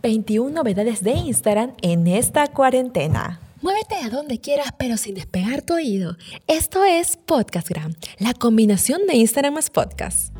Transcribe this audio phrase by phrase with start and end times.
[0.00, 3.40] 21 novedades de Instagram en esta cuarentena.
[3.62, 6.16] Muévete a donde quieras, pero sin despegar tu oído.
[6.46, 10.32] Esto es Podcastgram, la combinación de Instagram más podcast.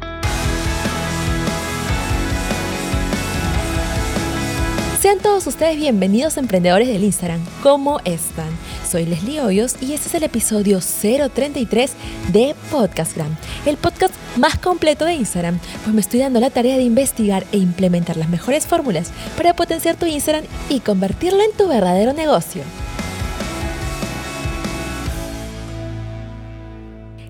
[5.00, 7.40] Sean todos ustedes bienvenidos emprendedores del Instagram.
[7.62, 8.48] ¿Cómo están?
[8.84, 11.92] Soy Leslie Hoyos y este es el episodio 033
[12.32, 16.82] de Podcastgram, el podcast más completo de Instagram, pues me estoy dando la tarea de
[16.82, 22.12] investigar e implementar las mejores fórmulas para potenciar tu Instagram y convertirlo en tu verdadero
[22.12, 22.64] negocio.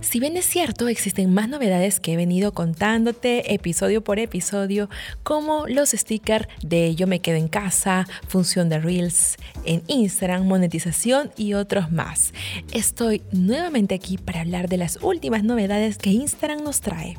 [0.08, 4.88] Si bien es cierto, existen más novedades que he venido contándote episodio por episodio,
[5.22, 9.36] como los stickers de Yo me quedo en casa, función de Reels
[9.66, 12.32] en Instagram, monetización y otros más.
[12.72, 17.14] Estoy nuevamente aquí para hablar de las últimas novedades que Instagram nos trae.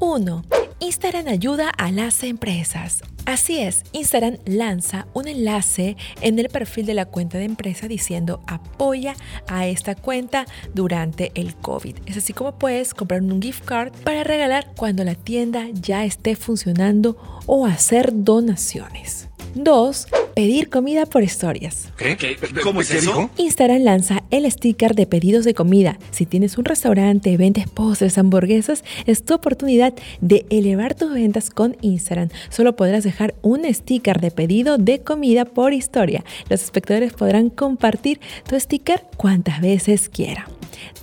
[0.00, 0.44] 1.
[0.78, 3.02] Instagram ayuda a las empresas.
[3.24, 8.42] Así es, Instagram lanza un enlace en el perfil de la cuenta de empresa diciendo
[8.46, 9.16] apoya
[9.48, 11.96] a esta cuenta durante el COVID.
[12.04, 16.36] Es así como puedes comprar un gift card para regalar cuando la tienda ya esté
[16.36, 19.25] funcionando o hacer donaciones.
[19.56, 21.88] 2 pedir comida por historias.
[21.96, 22.36] ¿Qué?
[22.62, 23.30] ¿Cómo es eso?
[23.38, 25.98] Instagram lanza el sticker de pedidos de comida.
[26.10, 31.76] Si tienes un restaurante, vendes postres, hamburguesas, es tu oportunidad de elevar tus ventas con
[31.80, 32.28] Instagram.
[32.50, 36.22] Solo podrás dejar un sticker de pedido de comida por historia.
[36.50, 40.44] Los espectadores podrán compartir tu sticker cuantas veces quieran.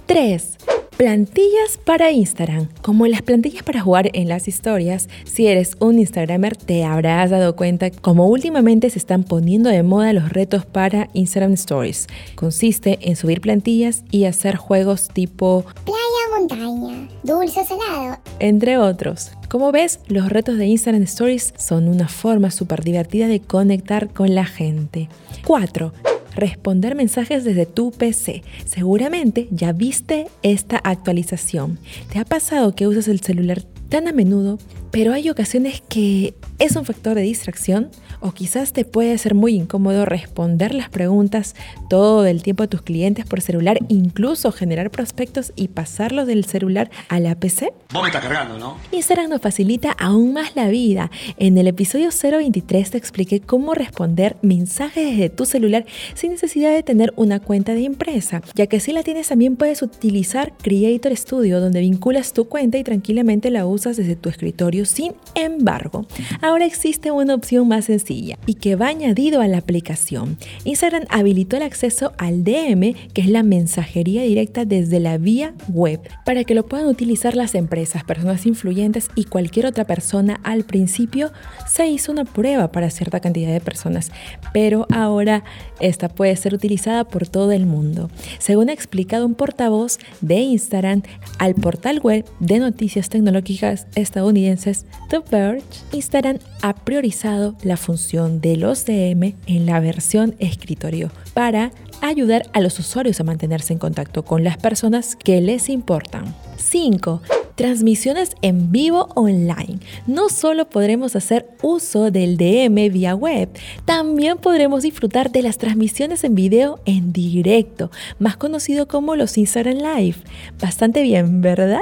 [0.06, 0.58] 3.
[0.97, 2.69] Plantillas para Instagram.
[2.83, 7.55] Como las plantillas para jugar en las historias, si eres un Instagramer te habrás dado
[7.55, 12.08] cuenta como últimamente se están poniendo de moda los retos para Instagram Stories.
[12.36, 19.31] Consiste en subir plantillas y hacer juegos tipo playa, montaña, dulce, salado, entre otros.
[19.49, 24.36] Como ves, los retos de Instagram Stories son una forma súper divertida de conectar con
[24.36, 25.09] la gente.
[25.45, 28.44] 4 responder mensajes desde tu PC.
[28.66, 31.80] Seguramente ya viste esta actualización.
[32.11, 33.64] ¿Te ha pasado que usas el celular
[33.94, 34.58] tan a menudo,
[34.89, 36.33] pero hay ocasiones que
[36.64, 37.90] es un factor de distracción
[38.22, 41.56] o quizás te puede ser muy incómodo responder las preguntas
[41.90, 46.90] todo el tiempo a tus clientes por celular, incluso generar prospectos y pasarlos del celular
[47.10, 47.74] a la PC?
[47.92, 48.78] Vos me estás cargando, ¿no?
[48.94, 51.12] Instagram nos facilita aún más la vida.
[51.36, 56.82] En el episodio 023 te expliqué cómo responder mensajes desde tu celular sin necesidad de
[56.82, 61.60] tener una cuenta de empresa, ya que si la tienes también puedes utilizar Creator Studio
[61.60, 64.86] donde vinculas tu cuenta y tranquilamente la usas desde tu escritorio.
[64.86, 66.06] Sin embargo,
[66.53, 70.37] ahora existe una opción más sencilla y que va añadido a la aplicación.
[70.65, 75.99] Instagram habilitó el acceso al DM, que es la mensajería directa desde la vía web,
[76.25, 80.39] para que lo puedan utilizar las empresas, personas influyentes y cualquier otra persona.
[80.43, 81.31] Al principio
[81.67, 84.11] se hizo una prueba para cierta cantidad de personas,
[84.53, 85.43] pero ahora
[85.80, 88.11] esta puede ser utilizada por todo el mundo.
[88.37, 91.02] Según ha explicado un portavoz de Instagram
[91.39, 98.58] al portal web de noticias tecnológicas estadounidenses The Verge, Instagram ha priorizado la función de
[98.58, 101.71] los DM en la versión escritorio para
[102.02, 106.36] ayudar a los usuarios a mantenerse en contacto con las personas que les importan.
[106.58, 107.21] 5
[107.55, 109.80] transmisiones en vivo online.
[110.08, 113.50] No solo podremos hacer uso del DM vía web,
[113.86, 119.77] también podremos disfrutar de las transmisiones en video en directo, más conocido como los Instagram
[119.77, 120.17] Live.
[120.60, 121.82] Bastante bien, ¿verdad?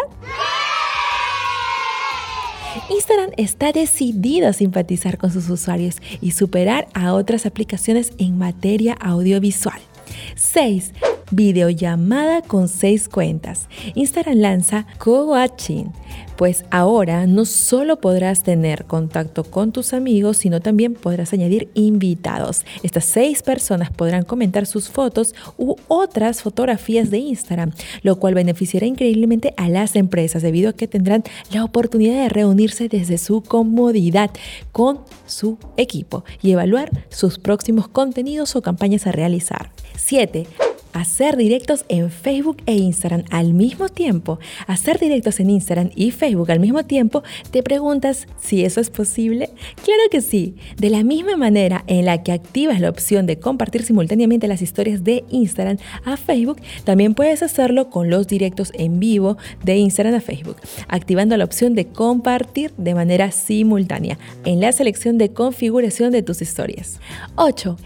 [2.90, 8.94] Instagram está decidido a simpatizar con sus usuarios y superar a otras aplicaciones en materia
[8.94, 9.80] audiovisual.
[10.36, 10.94] 6
[11.32, 13.68] videollamada con seis cuentas.
[13.96, 15.92] Instagram lanza Co-Watching,
[16.38, 22.66] pues ahora no solo podrás tener contacto con tus amigos, sino también podrás añadir invitados.
[22.84, 27.72] Estas seis personas podrán comentar sus fotos u otras fotografías de Instagram,
[28.04, 32.90] lo cual beneficiará increíblemente a las empresas debido a que tendrán la oportunidad de reunirse
[32.90, 34.32] desde su comodidad
[34.72, 39.72] con su equipo y evaluar sus próximos contenidos o campañas a realizar.
[39.96, 40.48] 7
[40.94, 46.52] hacer directos en Facebook e Instagram al mismo tiempo, hacer directos en Instagram y Facebook
[46.52, 49.50] al mismo tiempo, te preguntas si eso es posible.
[49.84, 50.56] Claro que sí.
[50.78, 55.04] De la misma manera en la que activas la opción de compartir simultáneamente las historias
[55.04, 60.22] de Instagram a Facebook, también puedes hacerlo con los directos en vivo de Instagram a
[60.22, 60.58] Facebook,
[60.88, 66.42] activando la opción de compartir de manera simultánea en la selección de configuración de tus
[66.42, 67.00] historias.
[67.36, 67.78] 8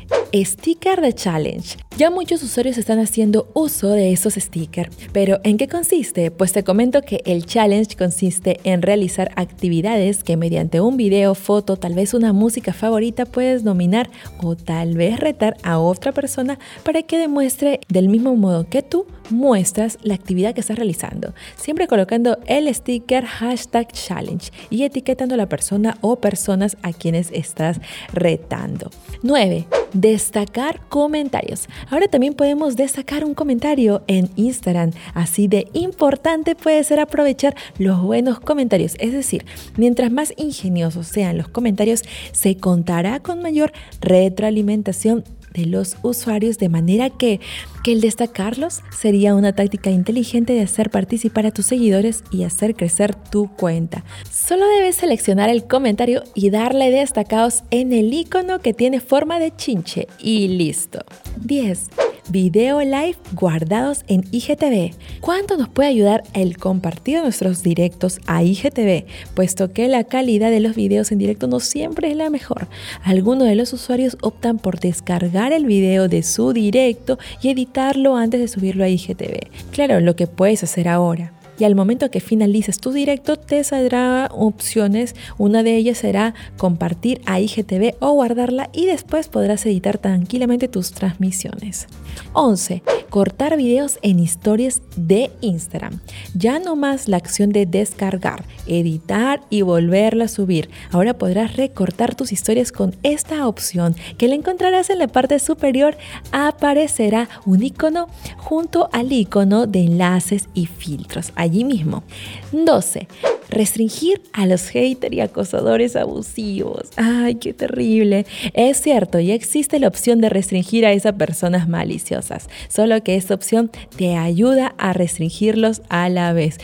[0.44, 1.78] sticker de challenge.
[1.98, 6.30] Ya muchos usuarios están haciendo uso de esos stickers, pero ¿en qué consiste?
[6.30, 11.78] Pues te comento que el challenge consiste en realizar actividades que mediante un video, foto,
[11.78, 14.10] tal vez una música favorita puedes dominar
[14.42, 19.06] o tal vez retar a otra persona para que demuestre del mismo modo que tú
[19.30, 25.38] muestras la actividad que estás realizando, siempre colocando el sticker hashtag challenge y etiquetando a
[25.38, 27.80] la persona o personas a quienes estás
[28.14, 28.90] retando.
[29.24, 29.66] 9.
[29.94, 31.68] Destacar comentarios.
[31.90, 34.92] Ahora también podemos destacar un comentario en Instagram.
[35.14, 38.96] Así de importante puede ser aprovechar los buenos comentarios.
[39.00, 39.46] Es decir,
[39.78, 45.24] mientras más ingeniosos sean los comentarios, se contará con mayor retroalimentación
[45.56, 47.40] de los usuarios de manera que,
[47.84, 52.76] que el destacarlos sería una táctica inteligente de hacer participar a tus seguidores y hacer
[52.76, 54.04] crecer tu cuenta.
[54.32, 59.56] Solo debes seleccionar el comentario y darle destacados en el icono que tiene forma de
[59.56, 61.00] chinche y listo.
[61.42, 61.90] 10
[62.30, 64.96] video live guardados en IGTV.
[65.22, 69.06] ¿Cuánto nos puede ayudar el compartir nuestros directos a IGTV?
[69.34, 72.68] Puesto que la calidad de los videos en directo no siempre es la mejor.
[73.04, 78.40] Algunos de los usuarios optan por descargar el video de su directo y editarlo antes
[78.40, 79.48] de subirlo a IGTV.
[79.72, 84.30] Claro, lo que puedes hacer ahora y al momento que finalices tu directo te saldrá
[84.32, 85.16] opciones.
[85.38, 90.92] Una de ellas será compartir a IGTV o guardarla y después podrás editar tranquilamente tus
[90.92, 91.88] transmisiones.
[92.34, 92.84] 11.
[93.10, 96.00] Cortar videos en historias de Instagram.
[96.34, 100.70] Ya no más la acción de descargar, editar y volverla a subir.
[100.92, 105.98] Ahora podrás recortar tus historias con esta opción que la encontrarás en la parte superior.
[106.32, 108.08] Aparecerá un icono
[108.38, 112.04] junto al icono de enlaces y filtros allí mismo.
[112.52, 113.08] 12.
[113.50, 116.90] Restringir a los haters y acosadores abusivos.
[116.98, 118.26] Ay, qué terrible.
[118.54, 123.34] Es cierto, ya existe la opción de restringir a esas personas maliciosas, solo que esta
[123.34, 126.58] opción te ayuda a restringirlos a la vez.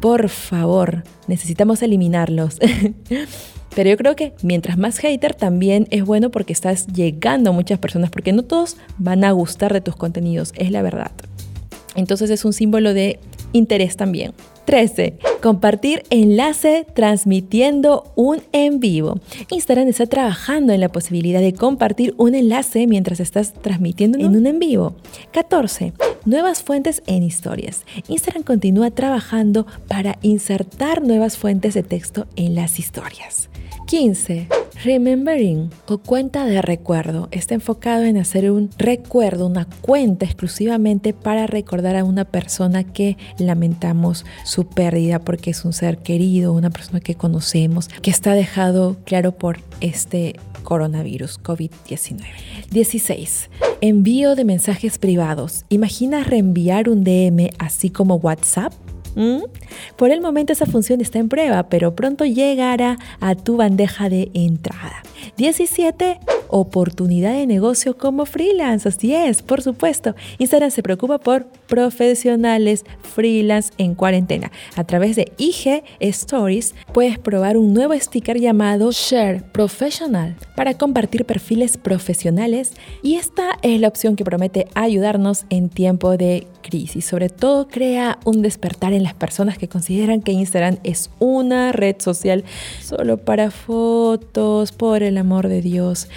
[0.00, 2.58] Por favor, necesitamos eliminarlos.
[3.74, 7.78] Pero yo creo que mientras más hater también es bueno porque estás llegando a muchas
[7.78, 11.12] personas, porque no todos van a gustar de tus contenidos, es la verdad.
[11.94, 13.18] Entonces es un símbolo de
[13.52, 14.32] interés también.
[14.64, 15.18] 13.
[15.42, 19.18] Compartir enlace transmitiendo un en vivo.
[19.50, 24.46] Instagram está trabajando en la posibilidad de compartir un enlace mientras estás transmitiendo en un
[24.46, 24.94] en vivo.
[25.32, 25.92] 14.
[26.24, 27.84] Nuevas fuentes en historias.
[28.08, 33.48] Instagram continúa trabajando para insertar nuevas fuentes de texto en las historias.
[33.86, 34.61] 15.
[34.84, 41.46] Remembering o cuenta de recuerdo está enfocado en hacer un recuerdo, una cuenta exclusivamente para
[41.46, 46.98] recordar a una persona que lamentamos su pérdida porque es un ser querido, una persona
[46.98, 50.34] que conocemos, que está dejado claro por este
[50.64, 52.20] coronavirus COVID-19.
[52.70, 53.50] 16.
[53.80, 55.64] Envío de mensajes privados.
[55.68, 58.72] ¿Imaginas reenviar un DM así como WhatsApp?
[59.14, 59.42] ¿Mm?
[59.96, 64.30] Por el momento esa función está en prueba, pero pronto llegará a tu bandeja de
[64.34, 65.02] entrada.
[65.36, 66.20] 17.
[66.48, 68.88] Oportunidad de negocio como freelance.
[68.88, 70.14] Así es, por supuesto.
[70.38, 72.84] Instagram se preocupa por profesionales
[73.14, 74.52] freelance en cuarentena.
[74.76, 81.24] A través de IG Stories puedes probar un nuevo sticker llamado Share Professional para compartir
[81.24, 82.72] perfiles profesionales
[83.02, 87.04] y esta es la opción que promete ayudarnos en tiempo de crisis.
[87.04, 91.96] Sobre todo crea un despertar en las personas que consideran que Instagram es una red
[91.98, 92.44] social
[92.82, 96.08] solo para fotos, por el amor de Dios,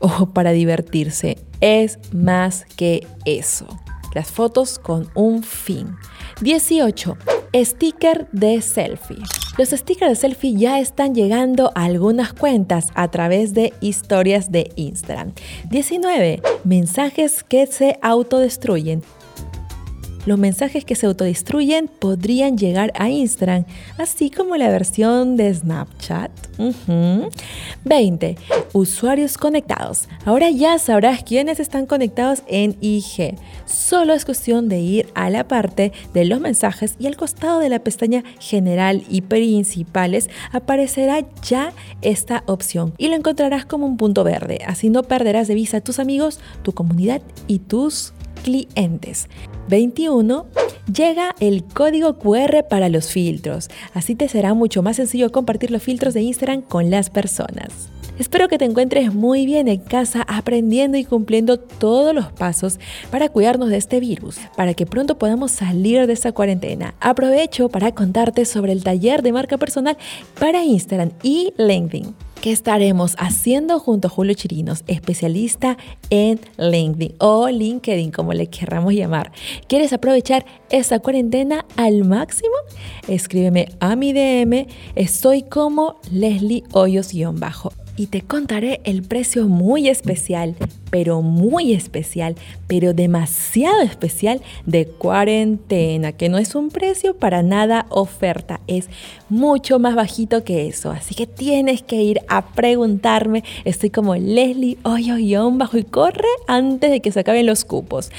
[0.00, 1.38] o para divertirse.
[1.60, 3.66] Es más que eso.
[4.14, 5.96] Las fotos con un fin.
[6.40, 7.16] 18.
[7.54, 9.18] Sticker de selfie.
[9.56, 14.72] Los stickers de selfie ya están llegando a algunas cuentas a través de historias de
[14.74, 15.32] Instagram.
[15.70, 16.42] 19.
[16.64, 19.02] Mensajes que se autodestruyen
[20.26, 23.64] los mensajes que se autodestruyen podrían llegar a Instagram,
[23.98, 26.30] así como la versión de Snapchat.
[27.84, 28.36] 20.
[28.72, 30.08] Usuarios conectados.
[30.24, 33.36] Ahora ya sabrás quiénes están conectados en IG.
[33.66, 37.68] Solo es cuestión de ir a la parte de los mensajes y al costado de
[37.68, 44.24] la pestaña general y principales aparecerá ya esta opción y lo encontrarás como un punto
[44.24, 44.60] verde.
[44.66, 48.12] Así no perderás de vista a tus amigos, tu comunidad y tus
[48.44, 49.28] clientes.
[49.68, 50.46] 21.
[50.94, 53.70] Llega el código QR para los filtros.
[53.94, 57.88] Así te será mucho más sencillo compartir los filtros de Instagram con las personas.
[58.18, 62.78] Espero que te encuentres muy bien en casa aprendiendo y cumpliendo todos los pasos
[63.10, 66.94] para cuidarnos de este virus, para que pronto podamos salir de esta cuarentena.
[67.00, 69.96] Aprovecho para contarte sobre el taller de marca personal
[70.38, 75.78] para Instagram y LinkedIn ¿Qué estaremos haciendo junto a Julio Chirinos, especialista
[76.10, 79.32] en LinkedIn o LinkedIn, como le querramos llamar?
[79.66, 82.52] ¿Quieres aprovechar esta cuarentena al máximo?
[83.08, 90.56] Escríbeme a mi DM, estoy como Leslie Hoyos-bajo y te contaré el precio muy especial,
[90.90, 92.36] pero muy especial,
[92.66, 98.88] pero demasiado especial de cuarentena, que no es un precio para nada oferta, es
[99.28, 100.90] mucho más bajito que eso.
[100.90, 103.42] Así que tienes que ir a preguntarme.
[103.64, 108.10] Estoy como Leslie Hoyo guion bajo y corre antes de que se acaben los cupos.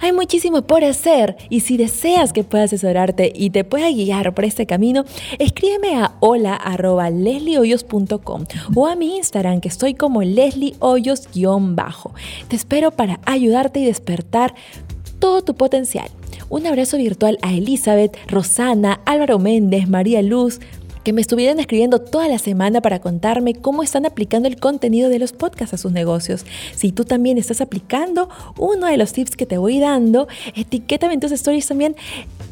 [0.00, 4.44] Hay muchísimo por hacer y si deseas que pueda asesorarte y te pueda guiar por
[4.44, 5.04] este camino,
[5.38, 7.10] escríbeme a hola arroba
[8.74, 12.14] o a mi Instagram que estoy como Leslie Hoyos-bajo.
[12.48, 14.54] Te espero para ayudarte y despertar
[15.18, 16.08] todo tu potencial.
[16.48, 20.60] Un abrazo virtual a Elizabeth, Rosana, Álvaro Méndez, María Luz,
[21.02, 25.18] que me estuvieron escribiendo toda la semana para contarme cómo están aplicando el contenido de
[25.18, 26.44] los podcasts a sus negocios.
[26.76, 28.28] Si tú también estás aplicando
[28.58, 31.96] uno de los tips que te voy dando, etiquétame en tus stories también.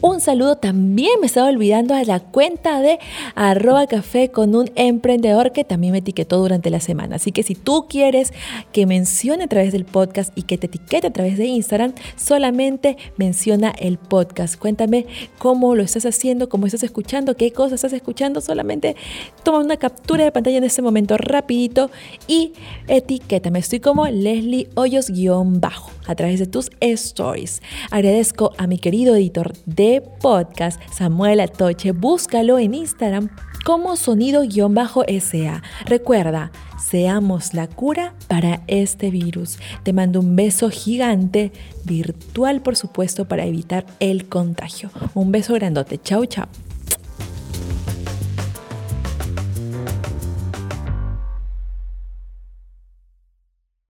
[0.01, 3.01] Un saludo también me estaba olvidando a la cuenta de
[3.35, 7.17] arroba café con un emprendedor que también me etiquetó durante la semana.
[7.17, 8.33] Así que si tú quieres
[8.73, 12.97] que mencione a través del podcast y que te etiquete a través de Instagram, solamente
[13.17, 14.57] menciona el podcast.
[14.57, 15.07] Cuéntame
[15.39, 18.97] cómo lo estás haciendo, cómo estás escuchando, qué cosas estás escuchando solamente
[19.43, 21.91] toma una captura de pantalla en este momento rapidito
[22.27, 22.53] y
[22.87, 23.59] etiquétame.
[23.59, 27.63] Estoy como Leslie Hoyos-bajo a través de tus stories.
[27.91, 31.93] Agradezco a mi querido editor de podcast, Samuel Atoche.
[31.93, 33.31] Búscalo en Instagram
[33.65, 35.63] como sonido-sa.
[35.85, 39.59] Recuerda, seamos la cura para este virus.
[39.83, 41.53] Te mando un beso gigante,
[41.85, 44.91] virtual por supuesto, para evitar el contagio.
[45.15, 45.99] Un beso grandote.
[45.99, 46.47] Chau, chau.